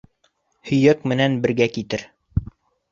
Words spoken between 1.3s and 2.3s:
бергә китер.